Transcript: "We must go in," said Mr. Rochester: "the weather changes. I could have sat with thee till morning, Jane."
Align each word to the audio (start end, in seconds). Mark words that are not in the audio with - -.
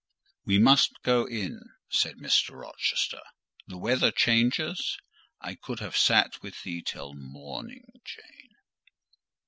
"We 0.45 0.57
must 0.57 1.03
go 1.03 1.25
in," 1.27 1.59
said 1.91 2.15
Mr. 2.17 2.59
Rochester: 2.59 3.21
"the 3.67 3.77
weather 3.77 4.09
changes. 4.11 4.97
I 5.39 5.53
could 5.53 5.79
have 5.79 5.95
sat 5.95 6.41
with 6.41 6.63
thee 6.63 6.81
till 6.81 7.13
morning, 7.13 7.85
Jane." 8.03 8.55